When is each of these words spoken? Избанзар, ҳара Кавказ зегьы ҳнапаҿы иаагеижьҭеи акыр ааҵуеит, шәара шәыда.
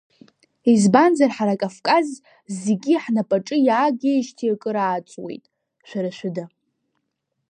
Избанзар, 0.73 1.31
ҳара 1.35 1.55
Кавказ 1.61 2.07
зегьы 2.61 2.95
ҳнапаҿы 3.03 3.57
иаагеижьҭеи 3.67 4.53
акыр 4.53 4.77
ааҵуеит, 4.79 5.43
шәара 5.87 6.11
шәыда. 6.17 6.45